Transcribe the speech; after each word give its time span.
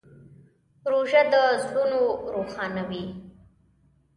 روژه 0.91 1.21
د 1.31 1.33
زړونو 1.63 2.01
روښانوي. 2.33 3.05